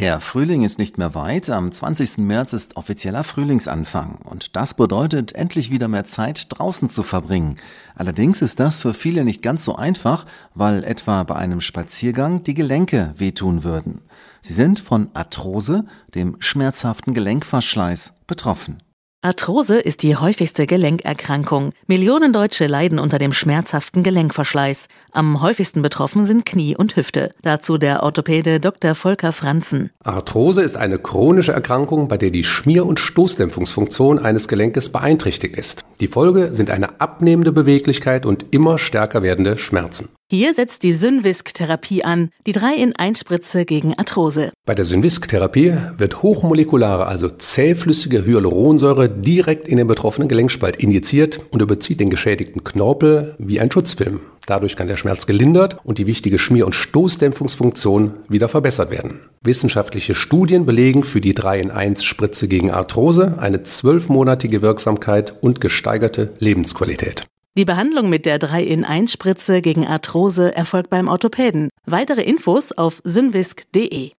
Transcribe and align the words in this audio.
Der 0.00 0.18
Frühling 0.18 0.64
ist 0.64 0.80
nicht 0.80 0.98
mehr 0.98 1.14
weit. 1.14 1.48
Am 1.50 1.70
20. 1.70 2.18
März 2.18 2.52
ist 2.52 2.76
offizieller 2.76 3.22
Frühlingsanfang. 3.22 4.16
Und 4.24 4.56
das 4.56 4.74
bedeutet 4.74 5.36
endlich 5.36 5.70
wieder 5.70 5.86
mehr 5.86 6.04
Zeit 6.04 6.46
draußen 6.48 6.90
zu 6.90 7.04
verbringen. 7.04 7.58
Allerdings 7.94 8.42
ist 8.42 8.58
das 8.58 8.82
für 8.82 8.92
viele 8.92 9.24
nicht 9.24 9.40
ganz 9.40 9.64
so 9.64 9.76
einfach, 9.76 10.26
weil 10.52 10.82
etwa 10.82 11.22
bei 11.22 11.36
einem 11.36 11.60
Spaziergang 11.60 12.42
die 12.42 12.54
Gelenke 12.54 13.14
wehtun 13.18 13.62
würden. 13.62 14.00
Sie 14.40 14.52
sind 14.52 14.80
von 14.80 15.10
Arthrose, 15.14 15.84
dem 16.12 16.38
schmerzhaften 16.40 17.14
Gelenkverschleiß, 17.14 18.14
betroffen. 18.26 18.78
Arthrose 19.24 19.78
ist 19.78 20.02
die 20.02 20.16
häufigste 20.16 20.66
Gelenkerkrankung. 20.66 21.72
Millionen 21.86 22.34
Deutsche 22.34 22.66
leiden 22.66 22.98
unter 22.98 23.18
dem 23.18 23.32
schmerzhaften 23.32 24.02
Gelenkverschleiß. 24.02 24.88
Am 25.12 25.40
häufigsten 25.40 25.80
betroffen 25.80 26.26
sind 26.26 26.44
Knie 26.44 26.76
und 26.76 26.96
Hüfte. 26.96 27.34
Dazu 27.40 27.78
der 27.78 28.02
Orthopäde 28.02 28.60
Dr. 28.60 28.94
Volker 28.94 29.32
Franzen. 29.32 29.88
Arthrose 30.02 30.60
ist 30.60 30.76
eine 30.76 30.98
chronische 30.98 31.52
Erkrankung, 31.52 32.06
bei 32.06 32.18
der 32.18 32.28
die 32.28 32.44
Schmier- 32.44 32.84
und 32.84 33.00
Stoßdämpfungsfunktion 33.00 34.18
eines 34.18 34.46
Gelenkes 34.46 34.90
beeinträchtigt 34.90 35.56
ist. 35.56 35.86
Die 36.04 36.08
Folge 36.08 36.50
sind 36.52 36.68
eine 36.68 37.00
abnehmende 37.00 37.50
Beweglichkeit 37.50 38.26
und 38.26 38.44
immer 38.50 38.76
stärker 38.76 39.22
werdende 39.22 39.56
Schmerzen. 39.56 40.10
Hier 40.30 40.52
setzt 40.52 40.82
die 40.82 40.92
Synvisk-Therapie 40.92 42.04
an, 42.04 42.28
die 42.46 42.52
3-in-1-Spritze 42.52 43.64
gegen 43.64 43.94
Arthrose. 43.94 44.52
Bei 44.66 44.74
der 44.74 44.84
Synvisk-Therapie 44.84 45.72
wird 45.96 46.22
hochmolekulare, 46.22 47.06
also 47.06 47.30
zähflüssige 47.30 48.26
Hyaluronsäure 48.26 49.08
direkt 49.08 49.66
in 49.66 49.78
den 49.78 49.86
betroffenen 49.86 50.28
Gelenkspalt 50.28 50.76
injiziert 50.76 51.40
und 51.50 51.62
überzieht 51.62 52.00
den 52.00 52.10
geschädigten 52.10 52.64
Knorpel 52.64 53.34
wie 53.38 53.58
ein 53.58 53.72
Schutzfilm. 53.72 54.20
Dadurch 54.46 54.76
kann 54.76 54.88
der 54.88 54.96
Schmerz 54.96 55.26
gelindert 55.26 55.78
und 55.84 55.98
die 55.98 56.06
wichtige 56.06 56.38
Schmier- 56.38 56.66
und 56.66 56.74
Stoßdämpfungsfunktion 56.74 58.14
wieder 58.28 58.48
verbessert 58.48 58.90
werden. 58.90 59.20
Wissenschaftliche 59.42 60.14
Studien 60.14 60.66
belegen 60.66 61.02
für 61.02 61.20
die 61.20 61.34
3-in-1-Spritze 61.34 62.48
gegen 62.48 62.70
Arthrose 62.70 63.38
eine 63.38 63.62
zwölfmonatige 63.62 64.62
Wirksamkeit 64.62 65.34
und 65.42 65.60
gesteigerte 65.60 66.32
Lebensqualität. 66.38 67.24
Die 67.56 67.64
Behandlung 67.64 68.10
mit 68.10 68.26
der 68.26 68.38
3-in-1-Spritze 68.38 69.62
gegen 69.62 69.86
Arthrose 69.86 70.54
erfolgt 70.56 70.90
beim 70.90 71.08
Orthopäden. 71.08 71.70
Weitere 71.86 72.22
Infos 72.22 72.72
auf 72.72 73.00
synvisk.de. 73.04 74.10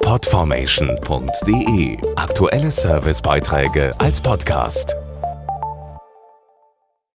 Podformation.de 0.00 1.98
Aktuelle 2.14 2.70
Servicebeiträge 2.70 3.92
als 3.98 4.20
Podcast. 4.20 4.94